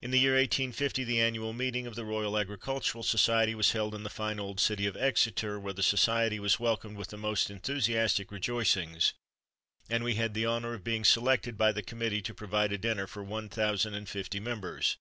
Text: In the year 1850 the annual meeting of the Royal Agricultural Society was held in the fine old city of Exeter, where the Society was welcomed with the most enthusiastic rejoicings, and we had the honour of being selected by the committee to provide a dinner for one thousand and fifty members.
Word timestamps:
In 0.00 0.12
the 0.12 0.20
year 0.20 0.34
1850 0.34 1.02
the 1.02 1.20
annual 1.20 1.52
meeting 1.52 1.88
of 1.88 1.96
the 1.96 2.04
Royal 2.04 2.38
Agricultural 2.38 3.02
Society 3.02 3.56
was 3.56 3.72
held 3.72 3.92
in 3.92 4.04
the 4.04 4.08
fine 4.08 4.38
old 4.38 4.60
city 4.60 4.86
of 4.86 4.96
Exeter, 4.96 5.58
where 5.58 5.72
the 5.72 5.82
Society 5.82 6.38
was 6.38 6.60
welcomed 6.60 6.96
with 6.96 7.08
the 7.08 7.16
most 7.16 7.50
enthusiastic 7.50 8.30
rejoicings, 8.30 9.14
and 9.90 10.04
we 10.04 10.14
had 10.14 10.34
the 10.34 10.46
honour 10.46 10.74
of 10.74 10.84
being 10.84 11.02
selected 11.04 11.58
by 11.58 11.72
the 11.72 11.82
committee 11.82 12.22
to 12.22 12.32
provide 12.34 12.70
a 12.72 12.78
dinner 12.78 13.08
for 13.08 13.24
one 13.24 13.48
thousand 13.48 13.94
and 13.94 14.08
fifty 14.08 14.38
members. 14.38 14.96